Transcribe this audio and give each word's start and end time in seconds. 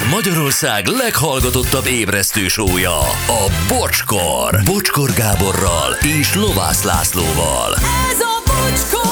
Ez 0.00 0.10
Magyarország 0.10 0.86
leghallgatottabb 0.86 1.86
ébresztő 1.86 2.48
sója, 2.48 2.98
a 3.26 3.52
Bocskor. 3.68 4.60
Bocskor 4.64 5.10
Gáborral 5.12 5.92
és 6.20 6.34
Lovász 6.34 6.82
Lászlóval. 6.82 7.74
Ez 8.10 8.20
a 8.20 8.42
bocskor! 8.46 9.10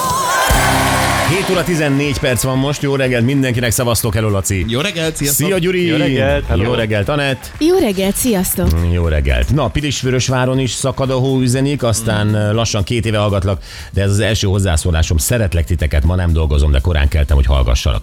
7 1.29 1.51
óra 1.51 1.65
14 1.65 2.19
perc 2.19 2.43
van 2.43 2.59
most, 2.59 2.83
jó 2.83 2.97
reggelt 2.97 3.25
mindenkinek, 3.25 3.71
szavaztok 3.71 4.17
elő, 4.17 4.31
Laci. 4.31 4.65
Jó 4.69 4.81
reggelt, 4.81 5.17
sziasztok! 5.17 5.47
Szia 5.47 5.59
Gyuri! 5.59 5.87
Jó 5.87 5.97
reggelt, 5.97 6.47
hello. 6.47 6.63
Jó 6.63 6.73
reggelt, 6.73 7.09
Anett! 7.09 7.53
Jó 7.59 7.79
reggelt, 7.79 8.17
sziasztok! 8.17 8.69
Jó 8.93 9.07
reggelt. 9.07 9.55
Na, 9.55 9.69
Pilisvörösváron 9.69 10.59
is 10.59 10.71
szakad 10.71 11.11
a 11.11 11.17
hó 11.17 11.41
üzenik, 11.41 11.83
aztán 11.83 12.27
mm. 12.27 12.55
lassan 12.55 12.83
két 12.83 13.07
éve 13.07 13.19
hallgatlak, 13.19 13.63
de 13.91 14.03
ez 14.03 14.11
az 14.11 14.21
első 14.21 14.47
hozzászólásom. 14.47 15.17
Szeretlek 15.17 15.65
titeket, 15.65 16.05
ma 16.05 16.15
nem 16.15 16.33
dolgozom, 16.33 16.71
de 16.71 16.79
korán 16.79 17.09
keltem, 17.09 17.37
hogy 17.37 17.47
hallgassalak. 17.47 18.03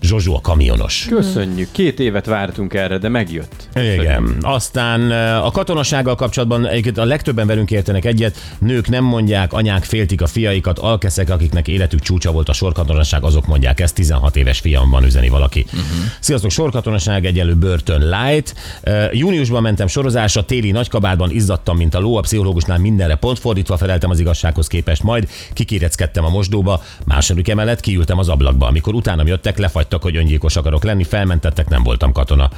Zsozsó 0.00 0.36
a 0.36 0.40
kamionos. 0.40 1.06
Köszönjük. 1.08 1.68
Két 1.72 2.00
évet 2.00 2.26
vártunk 2.26 2.74
erre, 2.74 2.98
de 2.98 3.08
megjött. 3.08 3.68
Igen. 3.74 4.36
Aztán 4.40 5.12
eh, 5.12 5.44
a 5.46 5.50
katonasággal 5.50 6.14
kapcsolatban 6.14 6.66
egyébként 6.66 6.98
a 6.98 7.04
legtöbben 7.04 7.46
velünk 7.46 7.70
értenek 7.70 8.04
egyet. 8.04 8.36
Nők 8.58 8.88
nem 8.88 9.04
mondják, 9.04 9.52
anyák 9.52 9.84
féltik 9.84 10.22
a 10.22 10.26
fiaikat, 10.26 10.78
alkeszek, 10.78 11.30
akiknek 11.30 11.68
életük 11.68 12.00
csúcsa 12.00 12.32
volt 12.32 12.48
a 12.48 12.52
sorkatonaság, 12.52 13.24
azok 13.24 13.46
mondják 13.46 13.80
ezt. 13.80 13.94
16 13.94 14.36
éves 14.36 14.58
fiam 14.60 14.90
van 14.90 15.04
üzeni 15.04 15.28
valaki. 15.28 15.64
Uh-huh. 15.66 15.80
Sziasztok, 16.20 16.50
sorkatonaság 16.50 17.24
egyenlő 17.24 17.54
börtön 17.54 18.08
light. 18.08 18.54
Eh, 18.82 19.08
Júniusban 19.12 19.62
mentem 19.62 19.86
sorozásra, 19.86 20.44
téli 20.44 20.70
nagykabátban 20.70 21.30
izzadtam, 21.30 21.76
mint 21.76 21.94
a 21.94 22.00
ló, 22.00 22.16
a 22.16 22.20
pszichológusnál 22.20 22.78
mindenre 22.78 23.14
pont 23.14 23.38
fordítva 23.38 23.76
feleltem 23.76 24.10
az 24.10 24.20
igazsághoz 24.20 24.66
képest, 24.66 25.02
majd 25.02 25.28
kikéreckedtem 25.52 26.24
a 26.24 26.28
mosdóba, 26.28 26.82
második 27.04 27.48
emelet, 27.48 27.80
kiültem 27.80 28.18
az 28.18 28.28
ablakba. 28.28 28.66
Amikor 28.66 28.94
utánam 28.94 29.26
jöttek, 29.26 29.58
lefagytak, 29.86 30.02
hogy 30.02 30.16
öngyilkos 30.16 30.56
akarok 30.56 30.84
lenni, 30.84 31.04
felmentettek, 31.04 31.68
nem 31.68 31.82
voltam 31.82 32.12
katona. 32.12 32.50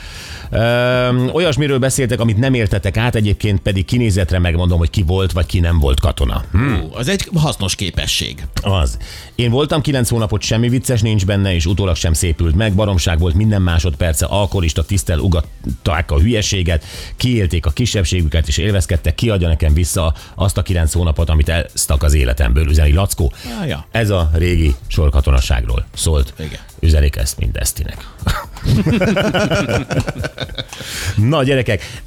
Ö, 0.50 1.26
olyasmiről 1.32 1.78
beszéltek, 1.78 2.20
amit 2.20 2.38
nem 2.38 2.54
értetek 2.54 2.96
át, 2.96 3.14
egyébként 3.14 3.60
pedig 3.60 3.84
kinézetre 3.84 4.38
megmondom, 4.38 4.78
hogy 4.78 4.90
ki 4.90 5.02
volt, 5.02 5.32
vagy 5.32 5.46
ki 5.46 5.60
nem 5.60 5.78
volt 5.78 6.00
katona. 6.00 6.44
Hm. 6.52 6.74
Az 6.92 7.08
egy 7.08 7.28
hasznos 7.34 7.74
képesség. 7.74 8.46
Az. 8.62 8.98
Én 9.34 9.50
voltam 9.50 9.80
kilenc 9.80 10.08
hónapot, 10.08 10.42
semmi 10.42 10.68
vicces 10.68 11.00
nincs 11.00 11.26
benne, 11.26 11.54
és 11.54 11.66
utólag 11.66 11.96
sem 11.96 12.12
szépült 12.12 12.54
meg. 12.54 12.74
Baromság 12.74 13.18
volt 13.18 13.34
minden 13.34 13.62
másodperce, 13.62 14.26
alkoholista 14.26 14.84
tisztel 14.84 15.18
ugatták 15.18 16.10
a 16.10 16.18
hülyeséget, 16.18 16.84
kiélték 17.16 17.66
a 17.66 17.70
kisebbségüket, 17.70 18.48
és 18.48 18.56
élvezkedtek, 18.56 19.14
kiadja 19.14 19.48
nekem 19.48 19.74
vissza 19.74 20.14
azt 20.34 20.58
a 20.58 20.62
kilenc 20.62 20.92
hónapot, 20.92 21.28
amit 21.28 21.48
elsztak 21.48 22.02
az 22.02 22.14
életemből, 22.14 22.68
üzeni 22.68 22.92
Lackó. 22.92 23.32
Ja, 23.58 23.64
ja. 23.64 23.86
Ez 23.90 24.10
a 24.10 24.30
régi 24.32 24.74
sorkatonasságról 24.86 25.84
szólt. 25.94 26.34
Igen. 26.38 26.60
Üzenik 26.80 27.16
ezt 27.16 27.38
mindesztinek. 27.38 28.06
Na 31.16 31.42
gyerekek, 31.42 32.02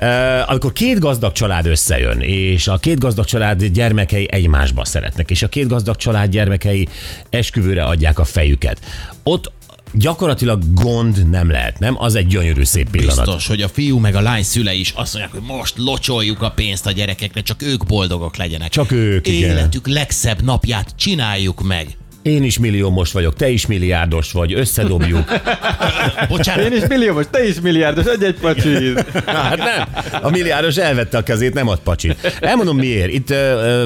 amikor 0.46 0.74
két 0.74 1.00
gazdag 1.00 1.32
család 1.32 1.66
összejön, 1.66 2.20
és 2.20 2.68
a 2.68 2.78
két 2.78 3.00
gazdag 3.00 3.26
család 3.26 3.64
gyermekei 3.64 4.28
egymásba 4.32 4.86
szeretnek, 4.86 5.32
és 5.32 5.44
a 5.44 5.48
két 5.48 5.68
gazdag 5.68 5.96
család 5.96 6.30
gyermekei 6.30 6.88
esküvőre 7.30 7.84
adják 7.84 8.20
a 8.20 8.26
fejüket, 8.26 8.80
ott 9.24 9.52
gyakorlatilag 9.94 10.74
gond 10.74 11.30
nem 11.30 11.50
lehet, 11.50 11.80
nem? 11.80 11.96
Az 12.02 12.16
egy 12.16 12.28
gyönyörű 12.28 12.64
szép 12.64 12.90
pillanat. 12.90 13.26
Biztos, 13.26 13.48
hogy 13.48 13.62
a 13.62 13.68
fiú 13.68 13.98
meg 13.98 14.16
a 14.16 14.22
lány 14.22 14.44
szülei 14.44 14.80
is 14.80 14.94
azt 14.96 15.14
mondják, 15.14 15.34
hogy 15.34 15.56
most 15.56 15.78
locsoljuk 15.78 16.42
a 16.42 16.52
pénzt 16.52 16.86
a 16.86 16.92
gyerekekre, 16.92 17.42
csak 17.42 17.62
ők 17.62 17.86
boldogok 17.86 18.36
legyenek. 18.36 18.70
Csak 18.70 18.92
ők, 18.92 19.28
igen. 19.28 19.50
Életük 19.50 19.88
legszebb 19.88 20.42
napját 20.42 20.94
csináljuk 20.96 21.62
meg. 21.62 21.98
Én 22.22 22.44
is 22.44 22.60
milliómos 22.60 23.12
vagyok, 23.12 23.34
te 23.36 23.50
is 23.50 23.66
milliárdos 23.66 24.32
vagy, 24.32 24.54
összedobjuk. 24.54 25.32
Bocsánat, 26.30 26.66
Én 26.66 26.78
is 26.78 26.88
milliómos, 26.88 27.26
te 27.32 27.48
is 27.48 27.62
milliárdos, 27.62 28.06
egy 28.06 28.24
egy 28.24 28.36
pacsi. 28.40 28.94
Hát 29.26 29.58
nem, 29.58 29.88
a 30.22 30.30
milliárdos 30.30 30.78
elvette 30.78 31.18
a 31.18 31.24
kezét, 31.24 31.54
nem 31.54 31.68
ad 31.68 31.80
pacsit. 31.80 32.38
Elmondom 32.40 32.78
miért. 32.78 33.12
Itt 33.12 33.30
ö, 33.30 33.36
ö, 33.36 33.86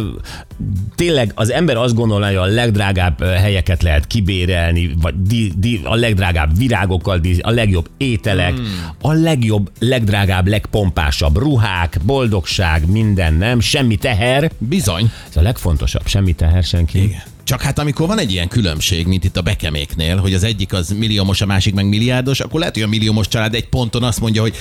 tényleg 0.96 1.32
az 1.36 1.52
ember 1.52 1.78
azt 1.78 1.96
gondolná, 1.96 2.28
hogy 2.28 2.36
a 2.36 2.46
legdrágább 2.46 3.24
helyeket 3.24 3.84
lehet 3.84 4.08
kibérelni, 4.08 4.96
vagy 5.02 5.22
di, 5.22 5.52
di, 5.58 5.82
a 5.84 5.96
legdrágább 5.96 6.58
virágokkal, 6.58 7.18
di, 7.18 7.40
a 7.42 7.52
legjobb 7.52 7.90
ételek, 7.98 8.54
hmm. 8.54 8.90
a 9.02 9.14
legjobb, 9.14 9.72
legdrágább, 9.80 10.48
legpompásabb 10.48 11.38
ruhák, 11.38 11.98
boldogság, 12.04 12.90
minden, 12.92 13.34
nem? 13.34 13.59
Semmi 13.59 13.96
teher. 13.96 14.52
bizony. 14.58 15.12
Ez 15.30 15.38
a 15.38 15.42
legfontosabb, 15.42 16.08
semmi 16.08 16.34
teher 16.34 16.64
senki. 16.64 17.04
Igen. 17.04 17.34
Csak 17.46 17.62
hát 17.62 17.80
amikor 17.80 18.08
van 18.08 18.20
egy 18.20 18.32
ilyen 18.32 18.48
különbség, 18.48 19.08
mint 19.08 19.24
itt 19.24 19.38
a 19.38 19.42
bekeméknél, 19.42 20.18
hogy 20.18 20.34
az 20.34 20.44
egyik 20.44 20.74
az 20.74 20.90
milliómos, 20.90 21.42
a 21.42 21.46
másik 21.46 21.74
meg 21.74 21.88
milliárdos, 21.88 22.40
akkor 22.40 22.60
lehet, 22.60 22.74
hogy 22.74 22.84
a 22.84 22.88
milliómos 22.88 23.28
család 23.28 23.54
egy 23.54 23.70
ponton 23.70 24.04
azt 24.04 24.20
mondja, 24.20 24.42
hogy 24.42 24.56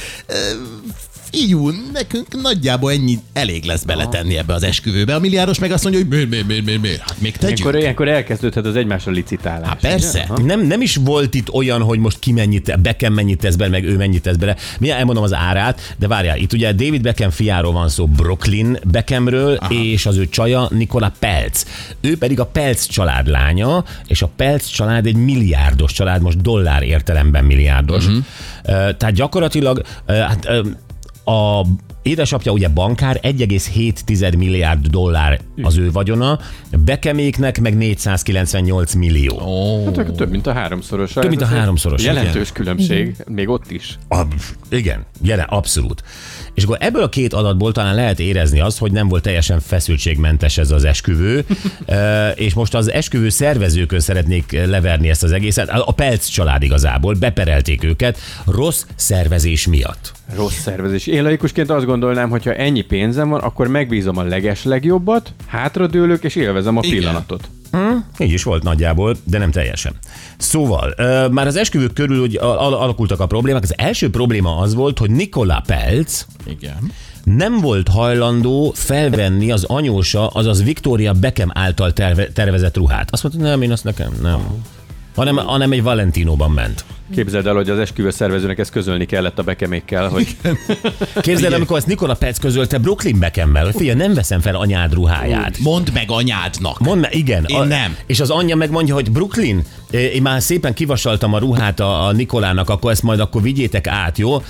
"Ö, 1.35 1.47
fiú, 1.47 1.71
nekünk 1.93 2.43
nagyjából 2.43 2.93
ennyi 2.93 3.19
elég 3.33 3.65
lesz 3.65 3.83
beletenni 3.83 4.37
ebbe 4.39 4.55
az 4.55 4.63
esküvőbe. 4.63 5.15
A 5.15 5.19
milliárdos 5.19 5.59
meg 5.59 5.73
azt 5.73 5.83
mondja, 5.83 6.01
hogy 6.03 6.11
miért, 6.11 6.29
miért, 6.29 6.47
miért, 6.47 6.65
miért, 6.65 6.81
miért? 6.81 7.01
Hát 7.01 7.21
még 7.21 7.37
tegyük. 7.37 7.59
Ilyenkor, 7.59 7.81
ilyenkor 7.81 8.09
elkezdődhet 8.09 8.67
az 8.67 8.77
egymásra 8.77 9.13
licitálás. 9.13 9.69
Hát 9.69 9.81
persze. 9.81 10.25
Aha. 10.29 10.43
Nem, 10.43 10.67
nem 10.67 10.81
is 10.81 10.97
volt 10.97 11.35
itt 11.35 11.53
olyan, 11.53 11.83
hogy 11.83 11.99
most 11.99 12.19
ki 12.19 12.33
mennyit, 12.33 12.81
Beckham 12.81 13.13
mennyit 13.13 13.39
tesz 13.39 13.55
bele, 13.55 13.71
meg 13.71 13.85
ő 13.85 13.97
mennyit 13.97 14.23
tesz 14.23 14.37
bele. 14.37 14.57
Mi 14.79 14.91
elmondom 14.91 15.25
az 15.25 15.35
árát, 15.35 15.95
de 15.99 16.09
várjál, 16.09 16.39
itt 16.39 16.53
ugye 16.53 16.73
David 16.73 17.03
Beckham 17.03 17.31
fiáról 17.31 17.73
van 17.73 17.89
szó, 17.89 18.07
Brooklyn 18.07 18.79
Beckhamről, 18.91 19.57
Aha. 19.57 19.75
és 19.75 20.07
az 20.07 20.17
ő 20.17 20.29
csaja 20.29 20.69
Nikola 20.71 21.13
Pelc. 21.19 21.65
Ő 22.01 22.19
pedig 22.19 22.41
a 22.41 22.47
Pelc 22.47 22.87
család 22.87 23.29
lánya, 23.29 23.85
és 24.07 24.23
a 24.23 24.31
Pelc 24.37 24.67
család 24.67 25.07
egy 25.07 25.17
milliárdos 25.17 25.93
család, 25.93 26.23
most 26.23 26.41
dollár 26.41 26.83
értelemben 26.83 27.45
milliárdos. 27.45 28.07
Uh-huh. 28.07 28.25
Tehát 28.97 29.13
gyakorlatilag 29.13 29.83
hát, 30.07 30.49
a 31.25 31.67
édesapja 32.05 32.53
ugye 32.53 32.69
bankár, 32.69 33.21
1,7 33.23 34.37
milliárd 34.37 34.87
dollár 34.87 35.41
az 35.63 35.77
ő 35.77 35.91
vagyona, 35.91 36.39
Bekeméknek 36.85 37.61
meg 37.61 37.77
498 37.77 38.95
millió. 38.95 39.41
Ó, 39.47 39.85
Hát 39.85 40.13
több, 40.13 40.31
mint 40.31 40.47
a 40.47 40.53
háromszoros. 40.53 41.13
Több, 41.13 41.29
mint 41.29 41.43
a 41.43 41.47
háromszoros, 41.47 42.05
Jelentős 42.05 42.53
különbség, 42.53 43.17
még 43.27 43.49
ott 43.49 43.71
is. 43.71 43.99
Ab, 44.09 44.35
igen, 44.69 45.05
jelen, 45.23 45.47
abszolút. 45.49 46.03
És 46.55 46.65
akkor 46.65 46.77
ebből 46.81 47.03
a 47.03 47.09
két 47.09 47.33
adatból 47.33 47.73
talán 47.73 47.95
lehet 47.95 48.21
érezni 48.21 48.61
azt, 48.61 48.79
hogy 48.79 48.93
nem 48.93 49.09
volt 49.09 49.23
teljesen 49.23 49.61
feszültségmentes 49.61 50.59
ez 50.59 50.71
az 50.71 50.85
esküvő, 50.85 51.45
és 52.35 52.55
most 52.55 52.75
az 52.75 52.91
esküvő 52.93 53.29
szervezőkön 53.29 54.01
szeretnék 54.01 54.53
leverni 54.67 55.09
ezt 55.09 55.23
az 55.23 55.33
egészet. 55.33 55.69
A 55.69 55.93
Pelc 55.93 56.27
család 56.27 56.63
igazából, 56.63 57.15
beperelték 57.15 57.85
őket 57.85 58.19
rossz 58.45 58.85
szervezés 58.95 59.67
miatt. 59.67 60.13
Rossz 60.35 60.55
szervezés. 60.59 61.07
Én 61.07 61.23
laikusként 61.23 61.71
azt 61.71 61.85
gondolnám, 61.85 62.31
hogy 62.31 62.45
ha 62.45 62.55
ennyi 62.55 62.81
pénzem 62.81 63.29
van, 63.29 63.41
akkor 63.41 63.69
megbízom 63.69 64.17
a 64.17 64.23
leges 64.23 64.65
legjobbat, 64.65 65.33
hátradőlök 65.47 66.25
és 66.25 66.35
élvezem 66.37 66.77
a 66.77 66.81
Igen. 66.83 66.97
pillanatot. 66.99 67.49
Így 68.19 68.33
is 68.33 68.43
volt 68.43 68.63
nagyjából, 68.63 69.17
de 69.25 69.39
nem 69.39 69.51
teljesen. 69.51 69.93
Szóval, 70.37 70.95
ö, 70.97 71.29
már 71.29 71.47
az 71.47 71.57
esküvők 71.57 71.93
körül 71.93 72.21
úgy 72.21 72.37
al- 72.37 72.59
al- 72.59 72.75
alakultak 72.81 73.21
a 73.21 73.27
problémák. 73.27 73.63
Az 73.63 73.75
első 73.79 74.11
probléma 74.11 74.57
az 74.59 74.75
volt, 74.75 74.99
hogy 74.99 75.11
Nikola 75.11 75.63
Pelc 75.67 76.27
igen. 76.47 76.93
nem 77.25 77.61
volt 77.61 77.89
hajlandó 77.89 78.73
felvenni 78.77 79.51
az 79.53 79.65
anyósa, 79.65 80.27
azaz 80.27 80.63
Victoria 80.63 81.13
Beckham 81.13 81.51
által 81.55 81.93
terve, 81.93 82.27
tervezett 82.29 82.77
ruhát. 82.77 83.11
Azt 83.11 83.23
mondta, 83.23 83.43
nem, 83.43 83.63
én 83.63 83.73
azt 83.73 83.85
nekem 83.85 84.13
nem. 84.23 84.41
Hanem, 85.15 85.37
hanem 85.37 85.73
egy 85.73 85.83
Valentinóban 85.83 86.51
ment. 86.51 86.85
Képzeld 87.15 87.47
el, 87.47 87.55
hogy 87.55 87.71
az 87.71 87.79
esküvő 87.79 88.11
szervezőnek 88.11 88.59
ezt 88.59 88.71
közölni 88.71 89.07
kellett 89.07 89.39
a 89.39 89.43
bekemékkel, 89.43 90.09
hogy 90.09 90.37
Képzeld 91.21 91.45
el, 91.53 91.53
amikor 91.53 91.77
ezt 91.77 91.87
Nikola 91.87 92.15
Pelc 92.15 92.39
közölte 92.39 92.79
Brooklyn 92.79 93.19
Beckham-mel, 93.19 93.65
hogy 93.65 93.75
figyelj, 93.77 93.97
nem 93.99 94.15
veszem 94.15 94.41
fel 94.41 94.55
anyád 94.55 94.93
ruháját. 94.95 95.59
Mondd 95.59 95.93
meg 95.93 96.11
anyádnak. 96.11 96.79
Mondd 96.79 97.01
meg, 97.01 97.15
igen. 97.15 97.45
Én 97.47 97.63
nem. 97.63 97.97
És 98.07 98.21
az 98.21 98.31
anyja 98.31 98.57
megmondja, 98.57 98.95
hogy 98.95 99.11
Brooklyn, 99.11 99.63
én 99.91 100.23
már 100.23 100.43
szépen 100.43 100.75
kivasaltam 100.75 101.33
a 101.35 101.39
ruhát 101.39 101.81
a, 101.81 102.07
a 102.07 102.13
Nikolának, 102.13 102.69
akkor 102.71 102.91
ezt 102.91 103.03
majd 103.03 103.21
akkor 103.21 103.43
vigyétek 103.43 103.87
át, 103.87 104.19
jó? 104.19 104.43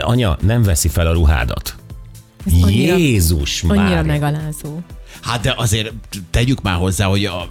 Anya, 0.00 0.36
nem 0.40 0.62
veszi 0.62 0.88
fel 0.88 1.06
a 1.06 1.12
ruhádat. 1.12 1.74
Ez 2.46 2.52
annyira- 2.62 2.98
Jézus 2.98 3.62
Annyira 3.62 3.84
már. 3.94 4.04
megalázó. 4.04 4.78
Hát 5.22 5.40
de 5.40 5.54
azért 5.56 5.92
tegyük 6.30 6.62
már 6.62 6.76
hozzá, 6.76 7.04
hogy 7.06 7.24
a 7.24 7.46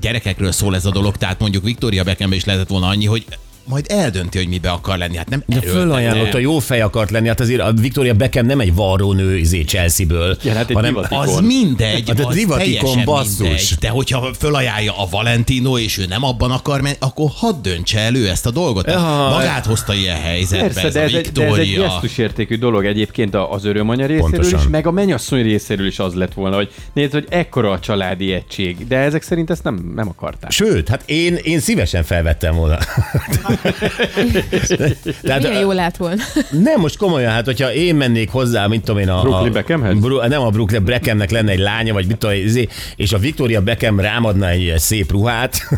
gyerekekről 0.00 0.52
szól 0.52 0.74
ez 0.74 0.84
a 0.84 0.90
dolog, 0.90 1.16
tehát 1.16 1.38
mondjuk 1.38 1.64
Victoria 1.64 2.04
Beckhambe 2.04 2.36
is 2.36 2.44
lehetett 2.44 2.68
volna 2.68 2.86
annyi, 2.86 3.06
hogy 3.06 3.24
majd 3.64 3.86
eldönti, 3.88 4.38
hogy 4.38 4.48
mibe 4.48 4.70
akar 4.70 4.98
lenni. 4.98 5.16
Hát 5.16 5.28
nem 5.28 5.42
De 5.46 5.60
fölajánlott, 5.60 6.34
a 6.34 6.38
jó 6.38 6.58
fej 6.58 6.80
akart 6.80 7.10
lenni, 7.10 7.28
hát 7.28 7.40
azért 7.40 7.60
a 7.60 7.72
Victoria 7.72 8.14
Beckham 8.14 8.46
nem 8.46 8.60
egy 8.60 8.74
varrónő 8.74 9.36
izé 9.36 9.60
Chelsea-ből, 9.62 10.36
Ja, 10.42 10.52
hát 10.52 10.68
egy 10.68 10.74
hanem 10.74 10.92
divatikon. 10.94 11.28
Az 11.28 11.40
mindegy, 11.40 12.08
Hát 12.08 12.20
a 12.20 12.26
az 12.28 12.34
divatikon, 12.34 13.04
basszus. 13.04 13.38
mindegy. 13.38 13.74
De 13.80 13.88
hogyha 13.88 14.30
fölajánlja 14.38 14.98
a 14.98 15.06
Valentino, 15.10 15.78
és 15.78 15.98
ő 15.98 16.04
nem 16.08 16.24
abban 16.24 16.50
akar 16.50 16.80
menni, 16.80 16.96
akkor 16.98 17.30
hadd 17.34 17.54
döntse 17.62 17.98
elő 17.98 18.28
ezt 18.28 18.46
a 18.46 18.50
dolgot. 18.50 18.86
Ja. 18.86 19.28
Magát 19.30 19.66
hozta 19.66 19.94
ilyen 19.94 20.20
helyzetbe 20.20 20.64
Persze, 20.66 20.86
ez 20.86 20.92
de 20.92 21.00
a 21.00 21.02
ez, 21.02 21.12
egy, 21.12 21.32
de 21.32 21.44
ez 21.46 21.52
egy 21.54 21.58
Victoria. 21.66 21.82
gesztusértékű 21.88 22.56
dolog 22.58 22.84
egyébként 22.84 23.34
a- 23.34 23.52
az 23.52 23.64
örömanya 23.64 24.06
részéről 24.06 24.30
Pontosan. 24.30 24.58
is, 24.60 24.66
meg 24.70 24.86
a 24.86 24.90
mennyasszony 24.90 25.42
részéről 25.42 25.86
is 25.86 25.98
az 25.98 26.14
lett 26.14 26.34
volna, 26.34 26.56
hogy 26.56 26.72
nézd, 26.92 27.12
hogy 27.12 27.26
ekkora 27.28 27.70
a 27.70 27.78
családi 27.78 28.32
egység, 28.32 28.86
de 28.86 28.96
ezek 28.96 29.22
szerint 29.22 29.50
ezt 29.50 29.62
nem, 29.62 29.92
nem 29.94 30.08
akarták. 30.08 30.50
Sőt, 30.50 30.88
hát 30.88 31.02
én, 31.06 31.34
én 31.42 31.60
szívesen 31.60 32.02
felvettem 32.04 32.54
volna. 32.54 32.78
Tehát, 35.22 35.42
Milyen 35.42 35.60
jól 35.60 35.74
lát 35.74 35.96
volna. 35.96 36.22
Nem, 36.50 36.80
most 36.80 36.96
komolyan, 36.96 37.32
hát 37.32 37.44
hogyha 37.44 37.72
én 37.72 37.94
mennék 37.94 38.30
hozzá, 38.30 38.66
mint 38.66 38.84
tudom 38.84 39.00
én 39.00 39.08
a... 39.08 39.20
Brooklyn 39.20 39.48
a 39.50 39.52
Beckhamhez? 39.52 39.98
Bru, 39.98 40.26
nem 40.26 40.40
a 40.40 40.50
Brooklyn 40.50 40.84
Beckhamnek 40.84 41.30
lenne 41.30 41.50
egy 41.50 41.58
lánya, 41.58 41.92
vagy 41.92 42.06
mit 42.06 42.16
tudom, 42.16 42.34
én, 42.36 42.44
izé, 42.44 42.68
és 42.96 43.12
a 43.12 43.18
Victoria 43.18 43.60
Beckham 43.60 44.00
rámadna 44.00 44.48
egy 44.48 44.74
szép 44.76 45.10
ruhát. 45.10 45.68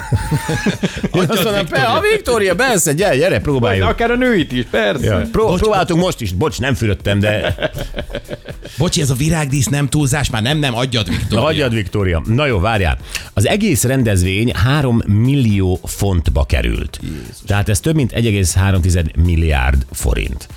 Én 1.12 1.24
azt 1.28 1.44
mondom, 1.44 1.66
"Pe, 1.66 1.80
a 1.82 2.00
Victoria, 2.12 2.54
persze, 2.54 2.92
gyere, 2.92 3.16
gyere, 3.16 3.40
próbáljuk. 3.40 3.88
Akár 3.88 4.10
a 4.10 4.16
nőit 4.16 4.52
is, 4.52 4.64
persze. 4.70 5.04
Ja, 5.04 5.22
pró- 5.32 5.54
próbáltunk 5.54 6.00
most 6.00 6.20
is, 6.20 6.32
bocs, 6.32 6.60
nem 6.60 6.74
fürödtem, 6.74 7.18
de 7.18 7.54
Bocsi, 8.78 9.00
ez 9.00 9.10
a 9.10 9.14
virágdísz 9.14 9.66
nem 9.66 9.88
túlzás, 9.88 10.30
már 10.30 10.42
nem, 10.42 10.58
nem, 10.58 10.74
adjad, 10.74 11.08
Viktor. 11.08 11.38
hagyjad, 11.38 11.74
Viktória. 11.74 12.22
Na 12.26 12.46
jó, 12.46 12.58
várjál. 12.60 12.98
Az 13.34 13.46
egész 13.46 13.84
rendezvény 13.84 14.52
3 14.54 15.02
millió 15.06 15.80
fontba 15.84 16.44
került. 16.44 17.00
Jézus. 17.02 17.36
Tehát 17.46 17.68
ez 17.68 17.80
több 17.80 17.94
mint 17.94 18.12
1,3 18.12 19.14
milliárd 19.16 19.86
forint. 19.92 20.48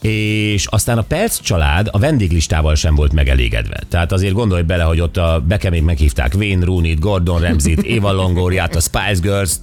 És 0.00 0.66
aztán 0.66 0.98
a 0.98 1.02
Pelc 1.02 1.40
család 1.40 1.88
a 1.90 1.98
vendéglistával 1.98 2.74
sem 2.74 2.94
volt 2.94 3.12
megelégedve. 3.12 3.80
Tehát 3.88 4.12
azért 4.12 4.32
gondolj 4.32 4.62
bele, 4.62 4.82
hogy 4.82 5.00
ott 5.00 5.16
a 5.16 5.42
Bekemék 5.48 5.82
meghívták 5.82 6.34
Wayne 6.34 6.64
Rooney-t, 6.64 7.00
Gordon 7.00 7.40
Ramsay-t, 7.40 7.86
Eva 7.96 8.12
Longoriát, 8.12 8.76
a 8.76 8.80
Spice 8.80 9.18
Girls-t. 9.20 9.58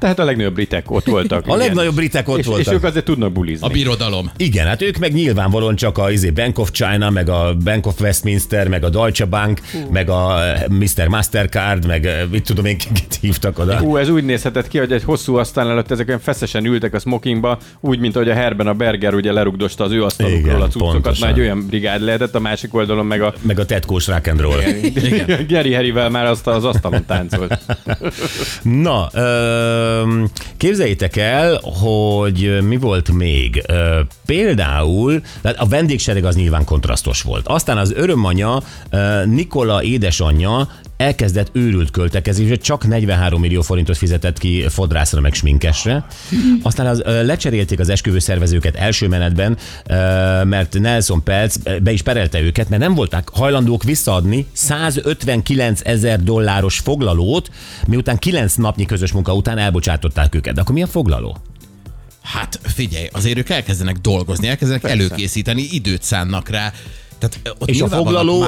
Tehát 0.00 0.18
a 0.18 0.24
legnagyobb 0.24 0.54
britek 0.54 0.90
ott 0.90 1.06
voltak. 1.06 1.46
A 1.50 1.56
legnagyobb 1.56 1.94
britek 1.94 2.28
ott 2.28 2.38
és, 2.38 2.46
voltak. 2.46 2.66
És 2.66 2.72
ők 2.72 2.84
azért 2.84 3.04
tudnak 3.04 3.32
bulizni. 3.32 3.66
A 3.66 3.70
birodalom. 3.70 4.30
Igen, 4.36 4.66
hát 4.66 4.82
ők 4.82 4.98
meg 4.98 5.12
nyilvánvalóan 5.12 5.76
csak 5.76 5.98
a 5.98 6.10
izé, 6.10 6.30
Bank 6.30 6.58
of 6.58 6.70
China, 6.70 7.10
meg 7.10 7.28
a 7.28 7.54
Bank 7.64 7.86
of 7.86 8.00
Westminster, 8.00 8.68
meg 8.68 8.84
a 8.84 8.88
Deutsche 8.88 9.24
Bank, 9.24 9.60
meg 9.90 10.08
a 10.08 10.44
eh, 10.44 10.62
Mr. 10.68 11.08
Mastercard, 11.08 11.86
meg 11.86 12.06
eh, 12.06 12.22
mit 12.30 12.44
tudom 12.44 12.64
én, 12.64 12.78
kiket 12.78 13.18
hívtak 13.20 13.58
oda. 13.58 13.80
Ú, 13.82 13.96
ez 13.96 14.08
úgy 14.08 14.24
nézhetett 14.24 14.68
ki, 14.68 14.78
hogy 14.78 14.92
egy 14.92 15.02
hosszú 15.02 15.36
asztal 15.36 15.70
előtt 15.70 15.90
ezek 15.90 16.08
olyan 16.08 16.20
feszesen 16.20 16.64
ültek 16.64 16.94
a 16.94 16.98
smokingba, 16.98 17.58
úgy, 17.80 17.98
mint 17.98 18.16
ahogy 18.16 18.28
a 18.28 18.34
Herben 18.34 18.66
a 18.66 18.74
Berger 18.74 19.14
ugye 19.14 19.32
lerugdosta 19.32 19.84
az 19.84 19.92
ő 19.92 20.04
asztalukról 20.04 20.40
Igen, 20.40 20.60
a 20.60 20.68
cuccokat, 20.68 21.20
már 21.20 21.30
egy 21.30 21.40
olyan 21.40 21.66
brigád 21.66 22.00
lehetett, 22.00 22.34
a 22.34 22.40
másik 22.40 22.74
oldalon 22.74 23.06
meg 23.06 23.22
a 23.22 23.34
Meg 23.40 23.58
a 23.58 23.64
tetkós 23.64 24.06
rock 24.06 24.26
and 24.26 24.40
roll. 24.40 24.60
Geri 25.48 25.72
Herivel 25.80 26.10
már 26.10 26.26
azt 26.26 26.46
az 26.46 26.64
asztalon 26.64 27.04
táncolt. 27.06 27.58
Na, 28.62 29.08
ö, 29.12 29.89
képzeljétek 30.56 31.16
el, 31.16 31.60
hogy 31.62 32.58
mi 32.62 32.76
volt 32.76 33.12
még. 33.12 33.62
Például, 34.26 35.20
tehát 35.42 35.58
a 35.58 35.66
vendégsereg 35.66 36.24
az 36.24 36.36
nyilván 36.36 36.64
kontrasztos 36.64 37.22
volt. 37.22 37.48
Aztán 37.48 37.78
az 37.78 37.92
örömanya, 37.92 38.62
Nikola 39.24 39.82
édesanyja 39.82 40.68
elkezdett 41.00 41.48
őrült 41.52 41.90
költekezésre, 41.90 42.56
csak 42.56 42.86
43 42.86 43.40
millió 43.40 43.60
forintot 43.60 43.96
fizetett 43.96 44.38
ki 44.38 44.68
fodrászra 44.68 45.20
meg 45.20 45.34
sminkesre. 45.34 46.06
Aztán 46.62 46.86
az, 46.86 47.02
lecserélték 47.04 47.78
az 47.78 47.88
esküvő 47.88 48.18
szervezőket 48.18 48.76
első 48.76 49.08
menetben, 49.08 49.56
mert 50.44 50.78
Nelson 50.78 51.22
Pelc 51.22 51.56
be 51.82 51.92
is 51.92 52.02
perelte 52.02 52.40
őket, 52.40 52.68
mert 52.68 52.82
nem 52.82 52.94
voltak 52.94 53.30
hajlandók 53.32 53.82
visszaadni 53.82 54.46
159 54.52 55.80
ezer 55.84 56.22
dolláros 56.22 56.78
foglalót, 56.78 57.50
miután 57.86 58.18
9 58.18 58.54
napnyi 58.54 58.86
közös 58.86 59.12
munka 59.12 59.34
után 59.34 59.58
elbocsátották 59.58 60.34
őket. 60.34 60.54
De 60.54 60.60
akkor 60.60 60.74
mi 60.74 60.82
a 60.82 60.86
foglaló? 60.86 61.36
Hát 62.22 62.60
figyelj, 62.62 63.08
azért 63.12 63.38
ők 63.38 63.48
elkezdenek 63.48 63.96
dolgozni, 63.96 64.48
elkezdenek 64.48 64.82
Persze. 64.82 64.96
előkészíteni, 64.96 65.62
időt 65.70 66.02
szánnak 66.02 66.48
rá. 66.48 66.72
Tehát 67.20 67.56
ott 67.58 67.68
És 67.68 67.80
a 67.80 67.88
foglaló 67.88 68.44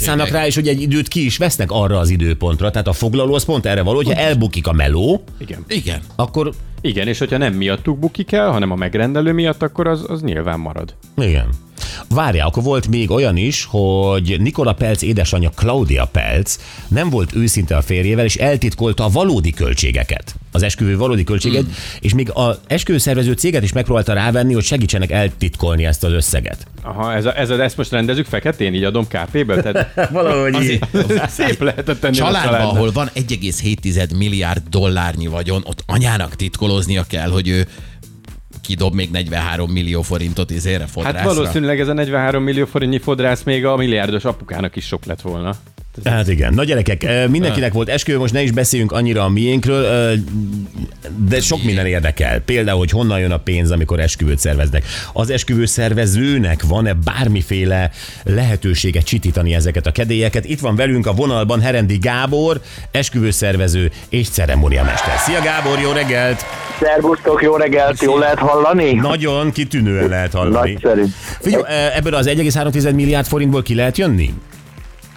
szánnak 0.00 0.28
rá, 0.28 0.46
és 0.46 0.54
hogy 0.54 0.68
egy 0.68 0.80
időt 0.80 1.08
ki 1.08 1.24
is 1.24 1.36
vesznek 1.36 1.70
arra 1.70 1.98
az 1.98 2.08
időpontra. 2.08 2.70
Tehát 2.70 2.88
a 2.88 2.92
foglaló 2.92 3.34
az 3.34 3.44
pont 3.44 3.66
erre 3.66 3.82
való, 3.82 3.96
hogyha 3.96 4.14
elbukik 4.14 4.66
a 4.66 4.72
meló, 4.72 5.24
Igen. 5.38 5.64
Igen. 5.68 6.00
akkor 6.16 6.52
Igen, 6.84 7.08
és 7.08 7.18
hogyha 7.18 7.36
nem 7.36 7.54
miattuk 7.54 7.98
bukik 7.98 8.32
el, 8.32 8.50
hanem 8.50 8.70
a 8.70 8.74
megrendelő 8.74 9.32
miatt, 9.32 9.62
akkor 9.62 9.86
az, 9.86 10.04
az 10.08 10.22
nyilván 10.22 10.60
marad. 10.60 10.94
Igen. 11.16 11.48
Várjál, 12.08 12.46
akkor 12.46 12.62
volt 12.62 12.88
még 12.88 13.10
olyan 13.10 13.36
is, 13.36 13.66
hogy 13.70 14.36
Nikola 14.40 14.72
Pelc 14.72 15.02
édesanyja 15.02 15.50
Claudia 15.50 16.04
Pelc 16.04 16.58
nem 16.88 17.10
volt 17.10 17.34
őszinte 17.34 17.76
a 17.76 17.82
férjével, 17.82 18.24
és 18.24 18.36
eltitkolta 18.36 19.04
a 19.04 19.08
valódi 19.08 19.50
költségeket. 19.50 20.34
Az 20.52 20.62
esküvő 20.62 20.96
valódi 20.96 21.24
költséget, 21.24 21.62
hmm. 21.62 21.72
és 22.00 22.14
még 22.14 22.30
az 22.32 22.58
esküvőszervező 22.66 23.32
céget 23.32 23.62
is 23.62 23.72
megpróbálta 23.72 24.12
rávenni, 24.12 24.52
hogy 24.54 24.64
segítsenek 24.64 25.10
eltitkolni 25.10 25.84
ezt 25.84 26.04
az 26.04 26.12
összeget. 26.12 26.66
Aha, 26.82 27.14
ez, 27.14 27.24
a, 27.24 27.38
ez 27.38 27.50
a, 27.50 27.62
ezt 27.62 27.76
most 27.76 27.90
rendezzük 27.90 28.26
feketén, 28.26 28.74
így 28.74 28.84
adom 28.84 29.06
KP-ből? 29.06 29.62
Tehát 29.62 29.94
Valahogy 30.12 30.54
Azért 30.54 31.30
szép 31.40 31.60
lehetett 31.60 32.00
tenni 32.00 32.18
a 32.18 32.24
családban, 32.24 32.52
családnak. 32.52 32.74
ahol 32.74 32.92
van 32.92 33.10
1,7 33.14 34.16
milliárd 34.16 34.62
dollárnyi 34.68 35.26
vagyon, 35.26 35.62
ott 35.64 35.82
anyának 35.86 36.36
titkolóznia 36.36 37.04
kell, 37.08 37.30
hogy 37.30 37.48
ő 37.48 37.66
kidob 38.62 38.94
még 38.94 39.10
43 39.10 39.70
millió 39.70 40.02
forintot 40.02 40.50
izére 40.50 40.86
fodrászra. 40.86 41.18
Hát 41.18 41.34
valószínűleg 41.34 41.80
ez 41.80 41.88
a 41.88 41.92
43 41.92 42.42
millió 42.42 42.66
forintnyi 42.66 42.98
fodrász 42.98 43.42
még 43.42 43.66
a 43.66 43.76
milliárdos 43.76 44.24
apukának 44.24 44.76
is 44.76 44.86
sok 44.86 45.04
lett 45.04 45.20
volna. 45.20 45.56
Hát 46.04 46.28
igen. 46.28 46.54
Na 46.54 46.64
gyerekek, 46.64 47.28
mindenkinek 47.28 47.72
volt 47.72 47.88
esküvő, 47.88 48.18
most 48.18 48.32
ne 48.32 48.42
is 48.42 48.50
beszéljünk 48.50 48.92
annyira 48.92 49.24
a 49.24 49.28
miénkről, 49.28 50.14
de 51.26 51.40
sok 51.40 51.62
minden 51.62 51.86
érdekel. 51.86 52.40
Például, 52.40 52.78
hogy 52.78 52.90
honnan 52.90 53.18
jön 53.18 53.30
a 53.30 53.36
pénz, 53.36 53.70
amikor 53.70 54.00
esküvőt 54.00 54.38
szerveznek. 54.38 54.84
Az 55.12 55.30
esküvő 55.30 55.64
szervezőnek 55.64 56.62
van-e 56.62 56.92
bármiféle 56.92 57.90
lehetősége 58.22 59.00
csitítani 59.00 59.54
ezeket 59.54 59.86
a 59.86 59.92
kedélyeket? 59.92 60.44
Itt 60.44 60.60
van 60.60 60.76
velünk 60.76 61.06
a 61.06 61.12
vonalban 61.12 61.60
Herendi 61.60 61.96
Gábor, 61.96 62.60
esküvőszervező 62.90 63.90
és 64.08 64.28
ceremóniamester. 64.28 65.18
Szia 65.18 65.40
Gábor, 65.40 65.78
jó 65.78 65.92
reggelt! 65.92 66.44
Szervusztok, 66.80 67.42
jó 67.42 67.56
reggelt, 67.56 68.02
jól 68.02 68.18
lehet 68.18 68.38
hallani? 68.38 68.92
Nagyon 68.92 69.50
kitűnően 69.50 70.08
lehet 70.08 70.32
hallani. 70.32 70.72
Nagyszerű. 70.72 71.04
Figyelj, 71.40 71.62
ebből 71.94 72.14
az 72.14 72.26
1,3 72.26 72.94
milliárd 72.94 73.26
forintból 73.26 73.62
ki 73.62 73.74
lehet 73.74 73.98
jönni? 73.98 74.34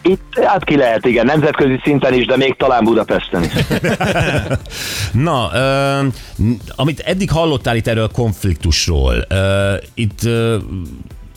Itt 0.10 0.40
hát 0.42 0.64
ki 0.64 0.76
lehet, 0.76 1.06
igen, 1.06 1.26
nemzetközi 1.26 1.80
szinten 1.84 2.14
is, 2.14 2.26
de 2.26 2.38
még 2.38 2.56
talán 2.58 2.84
Budapesten 2.84 3.44
is. 3.44 3.52
Na, 5.28 5.50
ö, 5.54 6.08
amit 6.76 7.00
eddig 7.00 7.32
hallottál 7.32 7.76
itt 7.76 7.88
erről 7.88 8.04
a 8.04 8.10
konfliktusról, 8.10 9.26
ö, 9.30 9.74
itt 9.94 10.24
ö, 10.24 10.58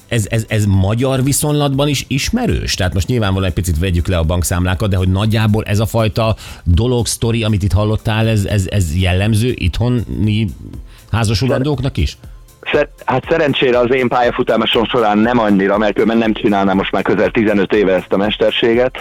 ez, 0.08 0.26
ez, 0.30 0.44
ez 0.48 0.64
magyar 0.66 1.22
viszonylatban 1.22 1.88
is 1.88 2.04
ismerős? 2.08 2.74
Tehát 2.74 2.94
most 2.94 3.06
nyilvánvalóan 3.06 3.48
egy 3.48 3.54
picit 3.54 3.78
vegyük 3.78 4.06
le 4.06 4.16
a 4.16 4.22
bankszámlákat, 4.22 4.90
de 4.90 4.96
hogy 4.96 5.08
nagyjából 5.08 5.64
ez 5.64 5.78
a 5.78 5.86
fajta 5.86 6.36
dolog, 6.64 7.06
sztori, 7.06 7.44
amit 7.44 7.62
itt 7.62 7.72
hallottál, 7.72 8.28
ez, 8.28 8.44
ez, 8.44 8.66
ez 8.70 8.96
jellemző 8.96 9.52
itthoni 9.54 10.46
házasulandóknak 11.10 11.96
is? 11.96 12.16
Szer- 12.72 13.02
hát 13.04 13.24
szerencsére 13.28 13.78
az 13.78 13.94
én 13.94 14.08
pályafutásom 14.08 14.84
során 14.84 15.18
nem 15.18 15.38
annyira, 15.38 15.78
mert 15.78 15.92
különben 15.92 16.18
nem 16.18 16.32
csinálnám 16.32 16.76
most 16.76 16.92
már 16.92 17.02
közel 17.02 17.30
15 17.30 17.72
éve 17.72 17.94
ezt 17.94 18.12
a 18.12 18.16
mesterséget. 18.16 18.96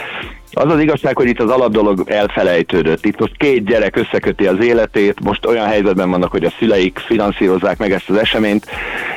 Az 0.52 0.72
az 0.72 0.80
igazság, 0.80 1.16
hogy 1.16 1.28
itt 1.28 1.40
az 1.40 1.50
alapdolog 1.50 2.04
elfelejtődött. 2.10 3.06
Itt 3.06 3.20
most 3.20 3.38
két 3.38 3.66
gyerek 3.66 3.96
összeköti 3.96 4.48
az 4.48 4.64
életét, 4.64 5.20
most 5.24 5.46
olyan 5.46 5.68
helyzetben 5.68 6.10
vannak, 6.10 6.32
hogy 6.32 6.44
a 6.44 6.54
szüleik 6.60 7.00
finanszírozzák 7.00 7.78
meg 7.78 7.92
ezt 7.92 8.10
az 8.10 8.16
eseményt, 8.16 8.66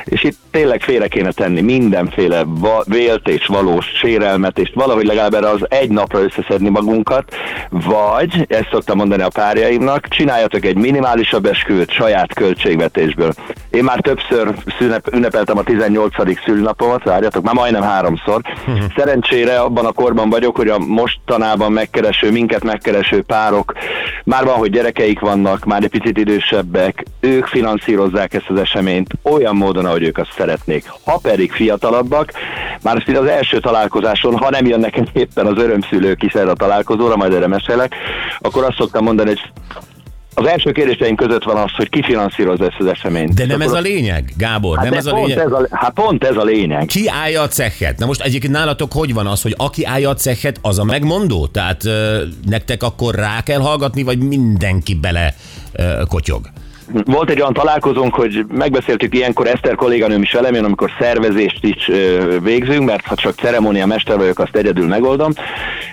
és 0.03 0.23
itt 0.23 0.37
tényleg 0.51 0.81
félre 0.81 1.07
kéne 1.07 1.31
tenni 1.31 1.61
mindenféle 1.61 2.45
vélt 2.85 3.27
és 3.27 3.45
valós 3.45 3.85
sérelmet, 3.85 4.59
és 4.59 4.71
valahogy 4.73 5.05
legalább 5.05 5.33
erre 5.33 5.49
az 5.49 5.65
egy 5.69 5.89
napra 5.89 6.21
összeszedni 6.21 6.69
magunkat, 6.69 7.35
vagy, 7.69 8.45
ezt 8.49 8.69
szoktam 8.71 8.97
mondani 8.97 9.21
a 9.21 9.29
párjaimnak, 9.33 10.07
csináljatok 10.07 10.65
egy 10.65 10.75
minimálisabb 10.75 11.45
esküvőt 11.45 11.91
saját 11.91 12.33
költségvetésből. 12.33 13.33
Én 13.69 13.83
már 13.83 13.99
többször 13.99 14.53
szünep, 14.77 15.13
ünnepeltem 15.13 15.57
a 15.57 15.63
18. 15.63 16.13
szülinapomat, 16.45 17.03
várjatok, 17.03 17.43
már 17.43 17.53
majdnem 17.53 17.81
háromszor. 17.81 18.41
Szerencsére 18.97 19.59
abban 19.59 19.85
a 19.85 19.91
korban 19.91 20.29
vagyok, 20.29 20.55
hogy 20.55 20.67
a 20.67 20.79
mostanában 21.25 21.71
megkereső, 21.71 22.31
minket 22.31 22.63
megkereső 22.63 23.21
párok, 23.21 23.73
már 24.23 24.43
van, 24.45 24.55
hogy 24.55 24.71
gyerekeik 24.71 25.19
vannak, 25.19 25.65
már 25.65 25.83
egy 25.83 25.89
picit 25.89 26.17
idősebbek, 26.17 27.05
ők 27.19 27.45
finanszírozzák 27.45 28.33
ezt 28.33 28.49
az 28.49 28.59
eseményt 28.59 29.13
olyan 29.21 29.55
módon, 29.55 29.85
ahogy 29.85 30.03
ők 30.03 30.17
azt 30.17 30.33
szeretnék. 30.37 30.85
Ha 31.05 31.19
pedig 31.21 31.51
fiatalabbak, 31.51 32.31
már 32.83 33.03
az 33.07 33.25
első 33.25 33.59
találkozáson, 33.59 34.37
ha 34.37 34.49
nem 34.49 34.65
jönnek 34.65 34.99
éppen 35.13 35.45
az 35.45 35.57
örömszülők 35.57 36.23
is 36.23 36.33
erre 36.33 36.49
a 36.49 36.55
találkozóra, 36.55 37.15
majd 37.15 37.33
erre 37.33 37.47
mesélek, 37.47 37.95
akkor 38.39 38.63
azt 38.63 38.77
szoktam 38.77 39.03
mondani, 39.03 39.29
hogy 39.29 39.41
az 40.33 40.47
első 40.47 40.71
kérdéseim 40.71 41.15
között 41.15 41.43
van 41.43 41.57
az, 41.57 41.71
hogy 41.77 41.89
ki 41.89 42.03
finanszírozza 42.03 42.65
ezt 42.65 42.79
az 42.79 42.85
eseményt. 42.85 43.33
De 43.33 43.45
nem 43.45 43.61
ez 43.61 43.71
a 43.71 43.79
lényeg, 43.79 44.33
Gábor, 44.37 44.77
Hát 44.77 44.85
nem 44.85 44.93
ez 44.93 45.05
a 45.05 45.11
pont 45.11 45.27
lényeg. 45.27 45.45
Ez 45.45 45.51
a, 45.51 45.67
hát 45.71 45.93
pont 45.93 46.23
ez 46.23 46.35
a 46.35 46.43
lényeg. 46.43 46.85
Ki 46.85 47.07
állja 47.07 47.41
a 47.41 47.47
cechet? 47.47 47.97
Na 47.99 48.05
most 48.05 48.21
egyébként 48.21 48.53
nálatok 48.53 48.91
hogy 48.91 49.13
van 49.13 49.27
az, 49.27 49.41
hogy 49.41 49.53
aki 49.57 49.85
állja 49.85 50.09
a 50.09 50.13
cechet, 50.13 50.59
az 50.61 50.79
a 50.79 50.83
megmondó? 50.83 51.47
Tehát 51.47 51.85
ö, 51.85 52.23
nektek 52.45 52.83
akkor 52.83 53.15
rá 53.15 53.41
kell 53.43 53.59
hallgatni, 53.59 54.03
vagy 54.03 54.17
mindenki 54.17 54.95
bele 54.95 55.35
ö, 55.71 56.01
kotyog? 56.07 56.41
Volt 57.05 57.29
egy 57.29 57.39
olyan 57.41 57.53
találkozónk, 57.53 58.13
hogy 58.13 58.45
megbeszéltük 58.51 59.15
ilyenkor 59.15 59.47
Eszter 59.47 59.75
kolléganőm 59.75 60.21
is 60.21 60.31
velem, 60.31 60.65
amikor 60.65 60.91
szervezést 60.99 61.63
is 61.63 61.91
végzünk, 62.43 62.85
mert 62.85 63.05
ha 63.05 63.15
csak 63.15 63.35
ceremónia 63.35 63.85
mester 63.85 64.17
vagyok, 64.17 64.39
azt 64.39 64.55
egyedül 64.55 64.87
megoldom, 64.87 65.31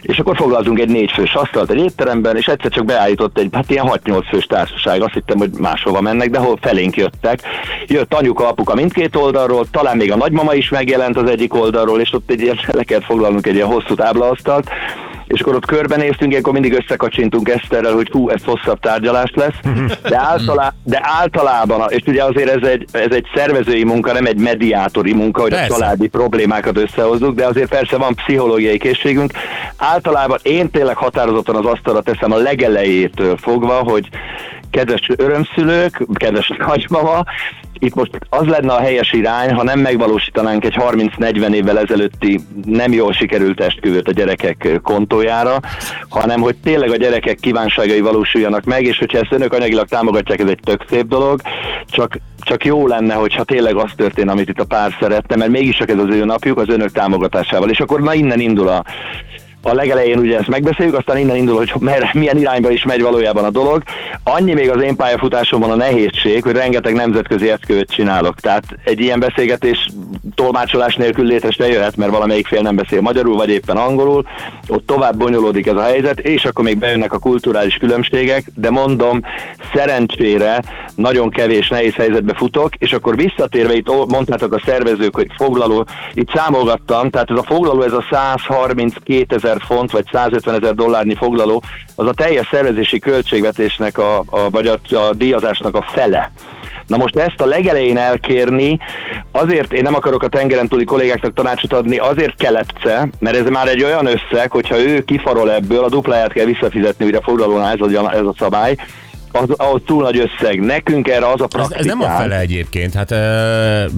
és 0.01 0.19
akkor 0.19 0.37
foglaltunk 0.37 0.79
egy 0.79 0.89
négyfős 0.89 1.35
asztalt 1.35 1.71
egy 1.71 1.79
étteremben, 1.79 2.37
és 2.37 2.47
egyszer 2.47 2.71
csak 2.71 2.85
beállított 2.85 3.39
egy, 3.39 3.49
hát 3.53 3.71
ilyen 3.71 3.87
6-8 4.05 4.25
fős 4.29 4.47
társaság, 4.47 5.03
azt 5.03 5.13
hittem, 5.13 5.39
hogy 5.39 5.51
máshova 5.59 6.01
mennek, 6.01 6.31
de 6.31 6.39
hol 6.39 6.59
felénk 6.61 6.97
jöttek. 6.97 7.41
Jött 7.87 8.15
anyuka, 8.15 8.49
apuka 8.49 8.75
mindkét 8.75 9.17
oldalról, 9.17 9.67
talán 9.71 9.97
még 9.97 10.13
a 10.13 10.17
nagymama 10.17 10.55
is 10.55 10.69
megjelent 10.69 11.17
az 11.17 11.31
egyik 11.31 11.55
oldalról, 11.55 12.01
és 12.01 12.13
ott 12.13 12.31
egy 12.31 12.41
ilyen, 12.41 12.59
le 12.67 12.83
kellett 12.83 13.05
foglalnunk 13.05 13.47
egy 13.47 13.55
ilyen 13.55 13.67
hosszú 13.67 13.95
táblaasztalt, 13.95 14.71
és 15.29 15.41
akkor 15.41 15.55
ott 15.55 15.67
körbenéztünk, 15.67 16.35
akkor 16.35 16.53
mindig 16.53 16.73
összekacsintunk 16.73 17.49
Eszterrel, 17.49 17.93
hogy 17.93 18.09
hú, 18.11 18.29
ez 18.29 18.45
hosszabb 18.45 18.81
tárgyalás 18.81 19.33
lesz, 19.35 19.55
de, 20.03 20.19
általá, 20.19 20.73
de 20.85 21.01
általában, 21.03 21.91
és 21.91 22.03
ugye 22.07 22.25
azért 22.25 22.49
ez 22.49 22.69
egy, 22.69 22.87
ez 22.93 23.11
egy 23.11 23.27
szervezői 23.35 23.85
munka, 23.85 24.13
nem 24.13 24.27
egy 24.27 24.39
mediátori 24.39 25.13
munka, 25.13 25.41
hogy 25.41 25.51
Persze. 25.51 25.75
a 25.75 25.77
családi 25.77 26.09
problémákat 26.09 26.79
összehozzuk, 26.79 27.35
de 27.35 27.47
azért 27.47 27.69
persze 27.69 27.97
van 27.97 28.15
pszichológiai 28.15 28.79
készségünk. 28.79 29.33
Általában 29.77 30.39
én 30.43 30.71
tényleg 30.71 30.97
határozottan 30.97 31.57
az 31.57 31.65
asztalra 31.65 32.01
teszem 32.01 32.33
a 32.33 32.37
legelejétől 32.37 33.37
fogva, 33.37 33.75
hogy 33.75 34.09
kedves 34.71 35.11
örömszülők, 35.17 36.07
kedves 36.15 36.53
nagymama, 36.59 37.25
itt 37.81 37.95
most 37.95 38.11
az 38.29 38.47
lenne 38.47 38.73
a 38.73 38.81
helyes 38.81 39.13
irány, 39.13 39.53
ha 39.53 39.63
nem 39.63 39.81
megvalósítanánk 39.81 40.65
egy 40.65 40.77
30-40 40.79 41.53
évvel 41.53 41.79
ezelőtti 41.79 42.41
nem 42.65 42.93
jól 42.93 43.13
sikerült 43.13 43.61
esküvőt 43.61 44.09
a 44.09 44.13
gyerekek 44.13 44.81
kontójára, 44.83 45.61
hanem 46.09 46.41
hogy 46.41 46.57
tényleg 46.57 46.91
a 46.91 46.97
gyerekek 46.97 47.39
kívánságai 47.41 48.01
valósuljanak 48.01 48.65
meg, 48.65 48.83
és 48.83 48.99
hogyha 48.99 49.19
ezt 49.19 49.33
önök 49.33 49.53
anyagilag 49.53 49.89
támogatják, 49.89 50.41
ez 50.41 50.49
egy 50.49 50.61
tök 50.65 50.85
szép 50.89 51.07
dolog, 51.07 51.41
csak, 51.87 52.19
csak 52.41 52.65
jó 52.65 52.87
lenne, 52.87 53.15
hogyha 53.15 53.45
tényleg 53.45 53.77
az 53.77 53.91
történne, 53.97 54.33
amit 54.33 54.49
itt 54.49 54.61
a 54.61 54.65
pár 54.65 54.97
szeretne, 55.01 55.37
mert 55.37 55.51
mégis 55.51 55.77
csak 55.77 55.91
ez 55.91 55.99
az 55.99 56.15
ő 56.15 56.25
napjuk 56.25 56.59
az 56.59 56.69
önök 56.69 56.93
támogatásával, 56.93 57.71
és 57.71 57.81
akkor 57.81 58.01
na 58.01 58.15
innen 58.15 58.41
indul 58.41 58.69
a, 58.69 58.85
a 59.69 59.75
legelején 59.75 60.19
ugye 60.19 60.39
ezt 60.39 60.49
megbeszéljük, 60.49 60.97
aztán 60.97 61.19
innen 61.19 61.37
indul, 61.37 61.57
hogy 61.57 61.73
mer, 61.79 62.11
milyen 62.13 62.39
irányba 62.39 62.71
is 62.71 62.85
megy 62.85 63.03
valójában 63.03 63.45
a 63.45 63.51
dolog. 63.51 63.83
Annyi 64.23 64.53
még 64.53 64.71
az 64.71 64.83
én 64.83 64.97
pályafutásomban 64.97 65.71
a 65.71 65.75
nehézség, 65.75 66.43
hogy 66.43 66.53
rengeteg 66.53 66.95
nemzetközi 66.95 67.51
eszkövet 67.51 67.91
csinálok. 67.91 68.41
Tehát 68.41 68.65
egy 68.85 69.01
ilyen 69.01 69.21
beszélgetés 69.21 69.89
tolmácsolás 70.35 70.97
nélkül 70.97 71.25
létesre 71.25 71.69
jöhet, 71.69 71.97
mert 71.97 72.11
valamelyik 72.11 72.47
fél 72.47 72.63
nem 72.63 72.77
beszél 72.77 73.01
magyarul, 73.01 73.37
vagy 73.37 73.49
éppen 73.49 73.77
angolul, 73.77 74.27
ott 74.69 74.87
tovább 74.87 75.17
bonyolódik 75.17 75.67
ez 75.67 75.77
a 75.77 75.83
helyzet, 75.83 76.21
és 76.21 76.45
akkor 76.45 76.65
még 76.65 76.79
bejönnek 76.79 77.13
a 77.13 77.19
kulturális 77.19 77.75
különbségek, 77.75 78.45
de 78.55 78.71
mondom, 78.71 79.21
szerencsére 79.75 80.63
nagyon 80.95 81.31
kevés 81.31 81.69
nehéz 81.69 81.95
helyzetbe 81.95 82.35
futok, 82.35 82.75
és 82.75 82.93
akkor 82.93 83.17
visszatérve 83.17 83.75
itt 83.75 84.09
mondtátok 84.09 84.53
a 84.53 84.63
szervezők, 84.65 85.15
hogy 85.15 85.29
foglaló, 85.37 85.87
itt 86.13 86.31
számolgattam, 86.35 87.11
tehát 87.11 87.31
ez 87.31 87.39
a 87.39 87.43
foglaló, 87.43 87.83
ez 87.83 87.93
a 87.93 88.05
132 88.11 89.37
ezer 89.37 89.57
font, 89.63 89.91
vagy 89.91 90.05
150 90.13 90.55
ezer 90.55 90.75
dollárnyi 90.75 91.15
foglaló, 91.15 91.63
az 91.97 92.07
a 92.07 92.13
teljes 92.13 92.49
szervezési 92.51 92.99
költségvetésnek, 92.99 93.99
a, 93.99 94.19
a, 94.19 94.51
vagy 94.51 94.67
a, 94.67 94.97
a 94.97 95.15
díjazásnak 95.15 95.75
a 95.75 95.87
fele. 95.93 96.31
Na 96.87 96.97
most 96.97 97.17
ezt 97.17 97.41
a 97.41 97.47
legelején 97.47 97.97
elkérni, 97.97 98.79
azért 99.33 99.73
én 99.73 99.83
nem 99.83 99.95
akarok 99.95 100.23
a 100.23 100.29
tengeren 100.29 100.69
túli 100.69 100.85
kollégáknak 100.85 101.35
tanácsot 101.35 101.73
adni, 101.73 101.97
azért 101.97 102.37
kelepce, 102.37 103.09
mert 103.19 103.37
ez 103.37 103.47
már 103.47 103.69
egy 103.69 103.83
olyan 103.83 104.07
összeg, 104.07 104.51
hogyha 104.51 104.79
ő 104.79 105.05
kifarol 105.05 105.53
ebből, 105.53 105.85
a 105.85 105.89
dupláját 105.89 106.33
kell 106.33 106.45
visszafizetni, 106.45 107.05
ugye 107.05 107.19
a 107.19 107.23
foglalónál 107.23 107.73
ez 107.73 107.95
a, 107.95 108.15
ez 108.15 108.25
a 108.25 108.35
szabály, 108.39 108.77
az, 109.33 109.49
ahhoz 109.57 109.81
túl 109.87 110.03
nagy 110.03 110.19
összeg. 110.19 110.61
Nekünk 110.61 111.09
erre 111.09 111.27
az 111.27 111.41
a 111.41 111.45
Ez, 111.45 111.49
praktikán. 111.51 111.79
ez 111.81 111.87
nem 111.87 112.01
a 112.01 112.09
fele 112.19 112.39
egyébként. 112.39 112.95
Hát, 112.95 113.11
uh, 113.11 113.17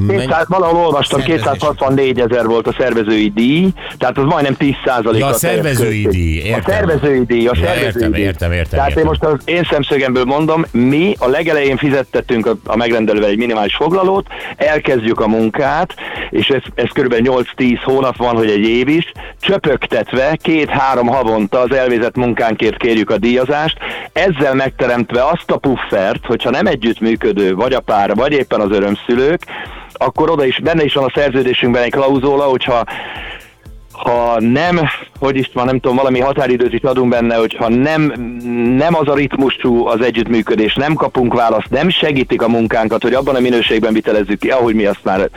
menj, 0.06 0.20
200, 0.20 0.44
valahol 0.48 0.84
olvastam, 0.84 1.20
Szervezés. 1.20 1.42
264 1.44 2.20
ezer 2.20 2.46
volt 2.46 2.66
a 2.66 2.74
szervezői 2.78 3.32
díj, 3.34 3.68
tehát 3.98 4.18
az 4.18 4.24
majdnem 4.24 4.54
10 4.54 4.74
százalék. 4.84 5.20
Ja, 5.20 5.26
a 5.26 5.32
szervezői 5.32 6.06
díj, 6.08 6.40
A 6.40 6.44
értem. 6.46 6.74
szervezői 6.74 7.24
díj, 7.24 7.46
a 7.46 7.52
Ja, 7.54 7.64
szervezői 7.66 7.84
értem, 8.02 8.12
díj. 8.12 8.22
értem, 8.22 8.52
értem, 8.52 8.70
Tehát 8.70 8.88
értem. 8.88 9.02
én 9.02 9.08
most 9.08 9.24
az 9.24 9.36
én 9.44 9.66
szemszögemből 9.70 10.24
mondom, 10.24 10.64
mi 10.72 11.14
a 11.18 11.26
legelején 11.28 11.76
fizettettünk 11.76 12.46
a, 12.46 12.56
a 12.64 12.76
megrendelővel 12.76 13.28
egy 13.28 13.38
minimális 13.38 13.74
foglalót, 13.74 14.26
elkezdjük 14.56 15.20
a 15.20 15.28
munkát, 15.28 15.94
és 16.30 16.48
ez, 16.48 16.62
ez 16.74 16.88
kb. 16.92 17.14
8-10 17.56 17.78
hónap 17.84 18.16
van, 18.16 18.36
hogy 18.36 18.50
egy 18.50 18.68
év 18.68 18.88
is, 18.88 19.12
csöpögtetve 19.40 20.36
két-három 20.42 21.06
havonta 21.06 21.58
az 21.60 21.72
elvégzett 21.74 22.16
munkánkért 22.16 22.76
kérjük 22.76 23.10
a 23.10 23.18
díjazást, 23.18 23.76
ezzel 24.12 24.54
megteremtve 24.54 25.22
azt 25.32 25.50
a 25.50 25.56
puffert, 25.56 26.26
hogyha 26.26 26.50
nem 26.50 26.66
együttműködő, 26.66 27.54
vagy 27.54 27.72
a 27.72 27.80
pár, 27.80 28.14
vagy 28.14 28.32
éppen 28.32 28.60
az 28.60 28.70
örömszülők, 28.70 29.40
akkor 29.92 30.30
oda 30.30 30.44
is, 30.44 30.60
benne 30.60 30.84
is 30.84 30.94
van 30.94 31.04
a 31.04 31.12
szerződésünkben 31.14 31.82
egy 31.82 31.90
klauzóla, 31.90 32.44
hogyha 32.44 32.84
ha 34.02 34.40
nem, 34.40 34.80
hogy 35.18 35.36
is 35.36 35.50
van, 35.52 35.64
nem 35.64 35.80
tudom, 35.80 35.96
valami 35.96 36.20
határidőt 36.20 36.72
is 36.72 36.80
adunk 36.80 37.10
benne, 37.10 37.34
hogyha 37.34 37.68
nem, 37.68 38.02
nem 38.76 38.94
az 38.94 39.08
a 39.08 39.14
ritmusú 39.14 39.86
az 39.86 40.00
együttműködés, 40.00 40.74
nem 40.74 40.94
kapunk 40.94 41.34
választ, 41.34 41.70
nem 41.70 41.88
segítik 41.88 42.42
a 42.42 42.48
munkánkat, 42.48 43.02
hogy 43.02 43.14
abban 43.14 43.34
a 43.34 43.40
minőségben 43.40 43.92
vitelezzük 43.92 44.38
ki, 44.38 44.50
ahogy 44.50 44.74
mi 44.74 44.84
azt 44.84 45.00
már 45.02 45.30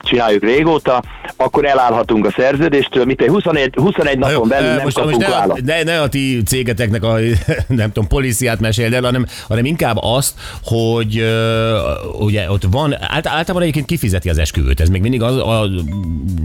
csináljuk 0.00 0.42
régóta, 0.42 1.02
akkor 1.36 1.64
elállhatunk 1.64 2.26
a 2.26 2.30
szerződéstől, 2.36 3.04
mit 3.04 3.20
egy 3.20 3.28
21, 3.28 3.74
21 3.74 4.18
Na 4.18 4.26
jó, 4.26 4.32
napon 4.32 4.48
belül 4.48 4.68
nem 4.68 4.82
most, 4.82 4.96
kapunk 4.96 5.14
most 5.14 5.28
ne, 5.28 5.34
választ. 5.34 5.64
ne, 5.64 5.82
ne 5.82 6.00
a 6.00 6.08
ti 6.08 6.42
cégeteknek 6.46 7.04
a, 7.04 7.16
nem 7.66 7.92
tudom, 7.92 8.08
policiát 8.08 8.60
meséld 8.60 8.92
el, 8.92 9.02
hanem, 9.02 9.26
hanem 9.48 9.64
inkább 9.64 9.96
azt, 10.00 10.34
hogy 10.64 11.20
uh, 11.20 12.20
ugye 12.20 12.50
ott 12.50 12.62
van, 12.70 12.94
ált, 13.00 13.26
általában 13.26 13.62
egyébként 13.62 13.86
kifizeti 13.86 14.28
az 14.28 14.38
esküvőt, 14.38 14.80
ez 14.80 14.88
még 14.88 15.00
mindig 15.00 15.22
az, 15.22 15.36
a 15.36 15.68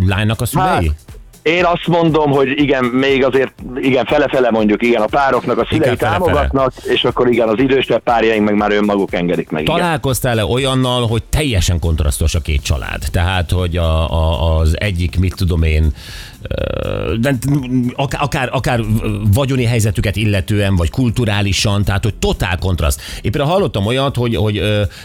lánynak 0.06 0.42
a 0.42 0.46
szülei? 0.46 0.68
Hát, 0.68 1.22
Én 1.44 1.66
azt 1.66 1.88
mondom, 1.88 2.32
hogy 2.32 2.48
igen, 2.48 2.84
még 2.84 3.26
azért, 3.26 3.54
igen, 3.76 4.06
fele-fele 4.06 4.52
mondjuk, 4.52 4.84
igen, 4.84 5.02
a 5.02 5.06
pároknak 5.06 5.58
a 5.58 5.66
szülei 5.70 5.96
fele-fele. 5.96 6.12
támogatnak, 6.12 6.74
és 6.84 7.04
akkor 7.04 7.28
igen, 7.28 7.48
az 7.48 7.60
idősebb 7.60 8.02
párjaink 8.04 8.46
meg 8.46 8.56
már 8.56 8.72
önmaguk 8.72 9.14
engedik 9.14 9.50
meg. 9.50 9.62
Igen. 9.62 9.76
Találkoztál-e 9.76 10.46
olyannal, 10.46 11.08
hogy 11.08 11.24
teljesen 11.24 11.80
kontrasztos 11.80 12.36
a 12.36 12.40
két 12.40 12.62
család? 12.64 13.04
Tehát, 13.12 13.52
hogy 13.52 13.78
a, 13.78 14.12
a, 14.12 14.58
az 14.58 14.80
egyik, 14.80 15.20
mit 15.20 15.36
tudom 15.36 15.64
én, 15.64 15.94
de 17.20 17.36
akár, 17.96 18.50
akár, 18.52 18.82
vagyoni 19.34 19.64
helyzetüket 19.64 20.16
illetően, 20.16 20.76
vagy 20.76 20.90
kulturálisan, 20.90 21.84
tehát, 21.84 22.04
hogy 22.04 22.16
totál 22.16 22.58
kontraszt. 22.58 23.02
Például 23.22 23.46
hallottam 23.46 23.86
olyat, 23.86 24.16
hogy, 24.16 24.36
hogy 24.36 24.62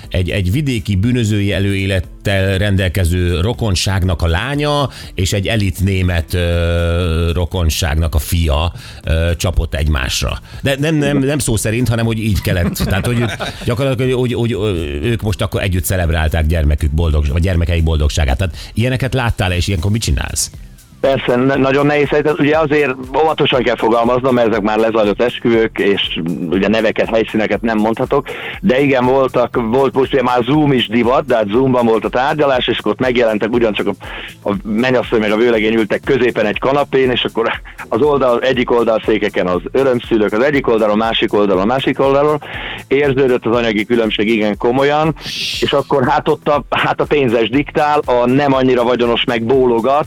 egy, 0.09 0.30
egy 0.30 0.52
vidéki 0.52 0.97
bűnözői 0.97 1.52
előélettel 1.52 2.59
rendelkező 2.59 3.40
rokonságnak 3.40 4.23
a 4.23 4.26
lánya, 4.26 4.88
és 5.14 5.33
egy 5.33 5.47
elit 5.47 5.80
német 5.80 6.37
rokonságnak 7.33 8.14
a 8.14 8.18
fia 8.18 8.73
csapott 9.37 9.75
egymásra. 9.75 10.40
De 10.62 10.76
nem, 10.78 10.95
nem, 10.95 11.18
nem 11.18 11.38
szó 11.38 11.57
szerint, 11.57 11.88
hanem 11.88 12.07
hogy 12.07 12.18
így 12.18 12.40
kellett. 12.40 12.75
Tehát, 12.75 13.07
hogy 13.07 13.25
gyakorlatilag 13.64 14.18
hogy, 14.18 14.33
hogy, 14.33 14.52
hogy 14.52 14.71
ők 15.02 15.23
most 15.23 15.42
akkor 15.42 15.62
együtt 15.62 15.85
celebrálták 15.85 16.47
gyermekük 16.47 16.90
boldog, 16.90 17.26
vagy 17.26 17.42
gyermekeik 17.42 17.83
boldogságát. 17.83 18.37
Tehát 18.37 18.57
ilyeneket 18.75 19.14
láttál, 19.14 19.52
és 19.52 19.66
ilyenkor 19.66 19.90
mit 19.90 20.02
csinálsz? 20.02 20.50
Persze, 21.00 21.36
nagyon 21.36 21.86
nehéz 21.86 22.08
helyzet. 22.08 22.40
Ugye 22.40 22.58
azért 22.58 22.94
óvatosan 23.22 23.62
kell 23.62 23.76
fogalmaznom, 23.76 24.34
mert 24.34 24.48
ezek 24.48 24.62
már 24.62 24.78
lezajlott 24.78 25.22
esküvők, 25.22 25.78
és 25.78 26.20
ugye 26.50 26.68
neveket, 26.68 27.08
helyszíneket 27.08 27.60
nem 27.60 27.78
mondhatok. 27.78 28.26
De 28.60 28.80
igen, 28.80 29.04
voltak, 29.04 29.60
volt 29.70 29.94
most 29.94 30.12
ugye 30.12 30.22
már 30.22 30.42
Zoom 30.42 30.72
is 30.72 30.88
divat, 30.88 31.26
de 31.26 31.36
hát 31.36 31.48
Zoomban 31.48 31.86
volt 31.86 32.04
a 32.04 32.08
tárgyalás, 32.08 32.66
és 32.66 32.78
akkor 32.78 32.92
ott 32.92 33.00
megjelentek 33.00 33.52
ugyancsak 33.52 33.86
a, 33.86 33.92
a 34.50 34.54
mennyasszony 34.62 35.20
meg 35.20 35.32
a 35.32 35.36
vőlegény 35.36 35.74
ültek 35.74 36.00
középen 36.04 36.46
egy 36.46 36.58
kanapén, 36.58 37.10
és 37.10 37.24
akkor 37.24 37.50
az 37.88 38.00
oldal, 38.00 38.40
egyik 38.40 38.70
oldal 38.70 39.02
székeken 39.04 39.46
az 39.46 39.60
örömszülők, 39.72 40.32
az 40.32 40.42
egyik 40.42 40.68
oldalon, 40.68 40.96
másik 40.96 41.32
oldalon, 41.32 41.66
másik 41.66 42.00
oldalon. 42.00 42.42
Érződött 42.88 43.46
az 43.46 43.56
anyagi 43.56 43.84
különbség 43.84 44.28
igen 44.28 44.56
komolyan, 44.56 45.14
és 45.60 45.72
akkor 45.72 46.08
hát 46.08 46.28
ott 46.28 46.48
a, 46.48 46.64
hát 46.70 47.00
a 47.00 47.04
pénzes 47.04 47.48
diktál, 47.48 48.00
a 48.04 48.26
nem 48.26 48.54
annyira 48.54 48.82
vagyonos 48.82 49.24
meg 49.24 49.42
bólogat, 49.42 50.06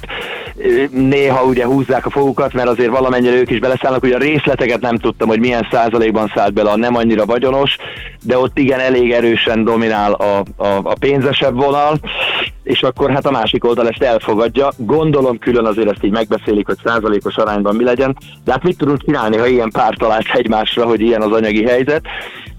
néha 0.91 1.43
ugye 1.43 1.65
húzzák 1.65 2.05
a 2.05 2.09
fogukat, 2.09 2.53
mert 2.53 2.67
azért 2.67 2.89
valamennyire 2.89 3.35
ők 3.35 3.49
is 3.49 3.59
beleszállnak, 3.59 4.03
ugye 4.03 4.15
a 4.15 4.19
részleteket 4.19 4.81
nem 4.81 4.97
tudtam, 4.97 5.27
hogy 5.27 5.39
milyen 5.39 5.67
százalékban 5.71 6.31
szállt 6.35 6.53
bele 6.53 6.69
a 6.69 6.77
nem 6.77 6.95
annyira 6.95 7.25
vagyonos, 7.25 7.77
de 8.23 8.37
ott 8.37 8.57
igen 8.57 8.79
elég 8.79 9.11
erősen 9.11 9.63
dominál 9.63 10.13
a, 10.13 10.43
a, 10.55 10.79
a 10.83 10.95
pénzesebb 10.99 11.55
vonal, 11.55 11.99
és 12.63 12.83
akkor 12.83 13.11
hát 13.11 13.25
a 13.25 13.31
másik 13.31 13.65
oldal 13.65 13.89
ezt 13.89 14.03
elfogadja. 14.03 14.71
Gondolom 14.77 15.39
külön 15.39 15.65
azért 15.65 15.89
ezt 15.89 16.03
így 16.03 16.11
megbeszélik, 16.11 16.65
hogy 16.65 16.77
százalékos 16.83 17.35
arányban 17.35 17.75
mi 17.75 17.83
legyen, 17.83 18.17
de 18.43 18.51
hát 18.51 18.63
mit 18.63 18.77
tudunk 18.77 19.03
csinálni, 19.03 19.37
ha 19.37 19.47
ilyen 19.47 19.71
pár 19.71 19.95
talált 19.97 20.29
egymásra, 20.33 20.85
hogy 20.85 21.01
ilyen 21.01 21.21
az 21.21 21.31
anyagi 21.31 21.65
helyzet. 21.65 22.01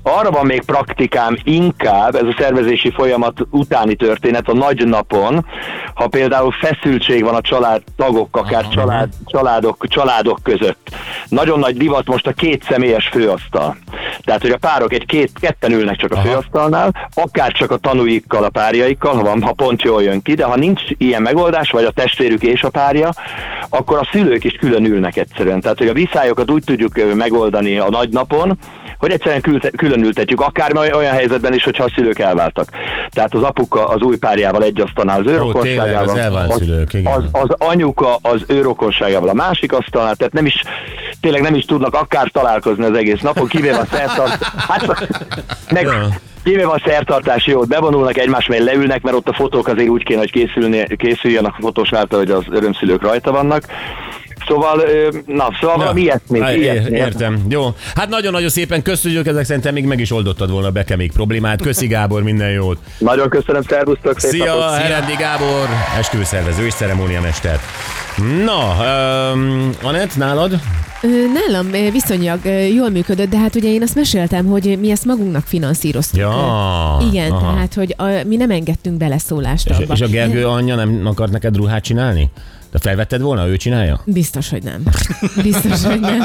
Arra 0.03 0.31
van 0.31 0.47
még 0.47 0.63
praktikám 0.65 1.37
inkább, 1.45 2.15
ez 2.15 2.23
a 2.27 2.35
szervezési 2.39 2.91
folyamat 2.91 3.47
utáni 3.51 3.95
történet 3.95 4.49
a 4.49 4.55
nagy 4.55 4.87
napon, 4.87 5.47
ha 5.95 6.07
például 6.07 6.53
feszültség 6.53 7.23
van 7.25 7.35
a 7.35 7.41
család 7.41 7.83
tagok, 7.97 8.37
akár 8.37 8.69
család, 8.69 9.09
családok, 9.27 9.87
családok 9.89 10.39
között. 10.43 10.89
Nagyon 11.29 11.59
nagy 11.59 11.77
divat 11.77 12.07
most 12.07 12.27
a 12.27 12.33
két 12.33 12.65
személyes 12.65 13.09
főasztal. 13.09 13.77
Tehát, 14.25 14.43
hogy 14.43 14.51
a 14.51 14.57
párok 14.57 14.93
egy 14.93 15.07
két, 15.07 15.31
ketten 15.41 15.73
ülnek 15.73 15.97
csak 15.97 16.13
a 16.13 16.17
Aha. 16.17 16.25
főasztalnál, 16.25 17.11
akár 17.15 17.53
csak 17.53 17.71
a 17.71 17.77
tanúikkal, 17.77 18.45
a 18.45 18.49
párjaikkal, 18.49 19.15
ha, 19.15 19.23
van, 19.23 19.43
ha 19.43 19.53
pont 19.53 19.83
jól 19.83 20.03
jön 20.03 20.23
ki, 20.23 20.35
de 20.35 20.45
ha 20.45 20.57
nincs 20.57 20.83
ilyen 20.99 21.23
megoldás, 21.23 21.71
vagy 21.71 21.85
a 21.85 21.91
testvérük 21.91 22.43
és 22.43 22.63
a 22.63 22.71
párja, 22.71 23.11
akkor 23.69 23.99
a 23.99 24.09
szülők 24.13 24.45
is 24.45 24.53
külön 24.53 24.85
ülnek 24.85 25.17
egyszerűen. 25.17 25.61
Tehát, 25.61 25.79
hogy 25.79 25.89
a 25.89 25.93
viszályokat 25.93 26.51
úgy 26.51 26.65
tudjuk 26.65 27.15
megoldani 27.15 27.79
a 27.79 27.91
nagy 27.91 28.09
napon, 28.09 28.59
hogy 29.03 29.11
egyszerűen 29.11 29.41
külte- 29.41 29.77
külön 29.77 30.05
ültetjük, 30.05 30.41
akár 30.41 30.77
oly- 30.77 30.93
olyan 30.93 31.13
helyzetben 31.13 31.55
is, 31.55 31.65
hogyha 31.65 31.85
a 31.85 31.91
szülők 31.95 32.19
elváltak. 32.19 32.69
Tehát 33.11 33.35
az 33.35 33.43
apuka 33.43 33.87
az 33.87 34.01
új 34.01 34.17
párjával 34.17 34.63
egy 34.63 34.81
asztalnál, 34.81 35.21
az 35.21 35.27
ő 35.27 35.37
rokonságával, 35.37 36.09
az 36.09 36.59
szülők, 36.59 36.91
az, 37.05 37.25
az 37.33 37.49
anyuka 37.59 38.19
az 38.23 38.43
ő 38.47 38.61
rokonságával 38.61 39.29
a 39.29 39.35
másik 39.35 39.73
asztalnál, 39.73 40.15
tehát 40.15 40.33
nem 40.33 40.47
is, 40.47 40.63
tényleg 41.21 41.43
nem 41.43 41.55
is 41.55 41.65
tudnak 41.65 41.95
akár 41.95 42.29
találkozni 42.33 42.85
az 42.85 42.97
egész 42.97 43.21
napon, 43.21 43.47
kivéve 43.47 43.79
a 43.79 43.87
szertart. 43.91 44.45
Hát, 44.45 45.09
meg, 45.71 45.89
kivéve 46.45 46.71
a 46.71 46.83
szertartási 46.85 47.51
jót, 47.51 47.69
bevonulnak 47.69 48.19
egymás 48.19 48.47
mellé, 48.47 48.65
leülnek, 48.65 49.03
mert 49.03 49.17
ott 49.17 49.29
a 49.29 49.33
fotók 49.33 49.69
azért 49.69 49.89
úgy 49.89 50.05
kéne, 50.05 50.19
hogy 50.19 50.31
készülni, 50.31 50.87
készüljenek 50.97 51.55
a 51.59 51.61
fotós 51.61 51.93
által, 51.93 52.19
hogy 52.19 52.31
az 52.31 52.45
örömszülők 52.51 53.03
rajta 53.03 53.33
vannak. 53.33 53.63
Szóval, 54.47 54.79
ö, 54.79 55.09
na, 55.27 55.49
szóval 55.61 55.77
valami 55.77 56.01
ilyesmi. 56.01 56.41
Á, 56.41 56.53
ilyesmi. 56.55 56.97
Értem. 56.97 57.41
Jó. 57.49 57.75
Hát 57.95 58.09
nagyon-nagyon 58.09 58.49
szépen 58.49 58.83
köszönjük, 58.83 59.27
ezek 59.27 59.45
szerintem 59.45 59.73
még 59.75 59.85
meg 59.85 60.01
is 60.01 60.11
oldottad 60.13 60.51
volna 60.51 60.67
a 60.67 60.71
bekemék 60.71 61.13
problémát. 61.13 61.63
Köszi 61.63 61.87
Gábor, 61.87 62.23
minden 62.23 62.51
jót. 62.51 62.79
Nagyon 62.99 63.29
köszönöm, 63.29 63.63
szervusztok, 63.63 64.19
szép 64.19 64.31
Szia. 64.31 64.71
Herendi 64.71 65.15
Gábor, 65.19 65.69
esküvőszervező 65.99 66.67
és 66.67 66.75
ceremóniamester. 66.75 67.61
Na, 68.45 68.77
um, 69.33 69.71
Anett, 69.83 70.17
nálad? 70.17 70.61
Nálam 71.35 71.71
viszonylag 71.93 72.39
jól 72.75 72.91
működött, 72.91 73.29
de 73.31 73.39
hát 73.39 73.55
ugye 73.55 73.69
én 73.69 73.83
azt 73.83 73.95
meséltem, 73.95 74.47
hogy 74.47 74.79
mi 74.81 74.91
ezt 74.91 75.05
magunknak 75.05 75.45
finanszíroztuk. 75.47 76.19
Ja, 76.21 76.97
Igen, 77.11 77.31
aha. 77.31 77.53
tehát, 77.55 77.75
hogy 77.75 77.95
a, 77.99 78.05
mi 78.27 78.37
nem 78.37 78.51
engedtünk 78.51 78.97
beleszólást 78.97 79.69
És, 79.69 79.77
abba. 79.77 79.95
és 79.95 80.01
a 80.01 80.07
Gergő 80.07 80.47
anyja 80.47 80.75
nem 80.75 81.01
akart 81.05 81.33
neked 81.33 81.57
ruhát 81.57 81.83
csinálni? 81.83 82.31
De 82.73 82.79
felvetted 82.79 83.21
volna, 83.21 83.49
ő 83.49 83.57
csinálja? 83.57 84.01
Biztos, 84.05 84.49
hogy 84.49 84.63
nem. 84.63 84.83
Biztos, 85.43 85.83
hogy 85.85 86.01
nem. 86.01 86.21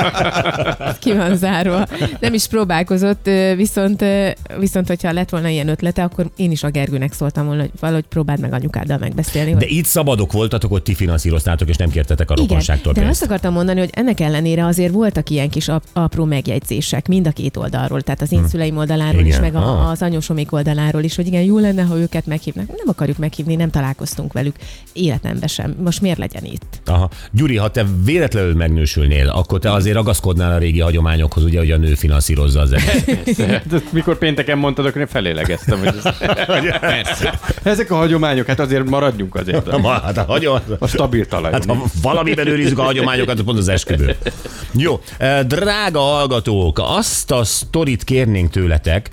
Ki 1.00 1.14
van 1.14 1.36
zárva. 1.36 1.86
Nem 2.20 2.34
is 2.34 2.48
próbálkozott, 2.48 3.30
viszont, 3.56 4.04
viszont 4.60 4.88
hogyha 4.88 5.12
lett 5.12 5.30
volna 5.30 5.48
ilyen 5.48 5.68
ötlete, 5.68 6.04
akkor 6.04 6.30
én 6.36 6.52
is 6.52 6.64
a 6.64 6.70
Gergőnek 6.70 7.14
szóltam 7.14 7.46
volna, 7.46 7.62
hogy 7.62 7.72
valahogy 7.80 8.06
próbáld 8.10 8.40
meg 8.40 8.54
anyukáddal 8.54 8.98
megbeszélni. 8.98 9.52
De 9.52 9.58
hogy- 9.58 9.72
itt 9.72 9.86
szabadok 9.86 10.32
voltatok, 10.32 10.72
hogy 10.72 10.84
ti 10.84 10.94
finanszíroztátok, 10.94 11.70
és 11.70 11.76
nem 11.76 11.90
kértetek 11.90 12.30
a 12.30 12.34
Igen, 12.34 12.48
rokonságtól 12.48 12.94
de 12.94 13.06
azt 13.06 13.24
akartam 13.24 13.54
mondani, 13.54 13.80
hogy 13.80 13.90
ennek 13.94 14.20
ellenére 14.20 14.66
azért 14.66 14.92
voltak 14.94 15.30
ilyen 15.30 15.50
kis 15.50 15.68
ap- 15.68 15.88
apró 15.94 16.26
megjegyzések 16.26 17.08
mind 17.08 17.28
a 17.28 17.32
két 17.32 17.58
oldalról, 17.58 18.02
tehát 18.02 18.22
az 18.22 18.32
én 18.32 18.48
szüleim 18.48 18.78
oldaláról 18.78 19.22
is, 19.22 19.28
Igen, 19.28 19.42
meg 19.42 19.56
a, 19.56 19.60
ah. 19.60 19.90
az 19.90 20.02
anyósomék 20.02 20.52
oldaláról 20.52 21.04
is, 21.04 21.16
hogy 21.16 21.28
igen, 21.28 21.42
jó 21.42 21.58
lenne, 21.58 21.82
ha 21.84 21.98
őket 21.98 22.26
meghívnak. 22.26 22.68
Nem 22.68 22.86
akarjuk 22.86 23.18
meghívni, 23.18 23.56
nem 23.56 23.70
találkoztunk 23.70 24.34
velük 24.34 24.56
életemben 24.94 25.48
sem. 25.48 25.76
Most 25.84 26.02
miért 26.02 26.18
legyen 26.18 26.37
itt? 26.44 26.82
Aha. 26.86 27.10
Gyuri, 27.32 27.58
ha 27.58 27.70
te 27.70 27.86
véletlenül 28.04 28.56
megnősülnél, 28.56 29.30
akkor 29.30 29.60
te 29.60 29.72
azért 29.72 29.96
ragaszkodnál 29.96 30.54
a 30.54 30.58
régi 30.58 30.80
hagyományokhoz, 30.80 31.44
ugye, 31.44 31.60
hogy 31.60 31.72
a 31.72 31.78
nő 31.78 31.94
finanszírozza 31.94 32.60
az 32.60 32.72
egész. 33.06 33.40
Hát, 33.40 33.74
ezt 33.74 33.92
mikor 33.92 34.18
pénteken 34.18 34.58
mondtad, 34.58 34.86
akkor 34.86 35.02
én 35.02 35.08
felélegeztem. 35.08 35.80
Hogy 35.80 35.88
ez... 35.88 36.80
Persze. 36.80 37.40
Ezek 37.64 37.92
a 37.92 37.96
hagyományok, 37.96 38.46
hát 38.46 38.60
azért 38.60 38.90
maradjunk 38.90 39.36
azért 39.36 39.68
a, 39.74 39.78
Ma, 39.78 39.90
hát 39.90 40.18
a 40.18 40.24
hagyomány... 40.24 40.62
a 40.80 40.88
stabil 40.88 41.26
talajon. 41.26 41.54
Hát 41.54 41.66
ha 41.66 41.84
valamiben 42.02 42.48
őrizzük 42.48 42.80
a 42.80 42.84
hagyományokat, 42.84 43.40
az 43.40 43.46
pont 43.46 43.58
az 43.58 43.68
esküvő. 43.68 44.16
Jó, 44.72 45.02
eh, 45.18 45.44
drága 45.44 46.00
hallgatók, 46.00 46.80
azt 46.84 47.32
a 47.32 47.44
sztorit 47.44 48.04
kérnénk 48.04 48.52
tőletek, 48.52 49.10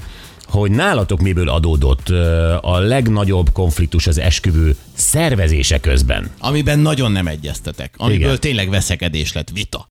hogy 0.58 0.70
nálatok 0.70 1.20
miből 1.20 1.48
adódott 1.48 2.08
a 2.60 2.78
legnagyobb 2.78 3.52
konfliktus 3.52 4.06
az 4.06 4.18
esküvő 4.18 4.76
szervezése 4.94 5.80
közben. 5.80 6.30
Amiben 6.38 6.78
nagyon 6.78 7.12
nem 7.12 7.26
egyeztetek. 7.26 7.94
Amiből. 7.96 8.26
Igen. 8.26 8.40
tényleg 8.40 8.70
veszekedés 8.70 9.32
lett, 9.32 9.50
vita. 9.50 9.82